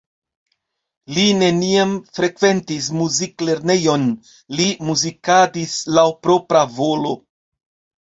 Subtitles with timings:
[1.17, 4.09] Li neniam frekventis muziklernejon,
[4.63, 7.19] li muzikadis laŭ propra volo.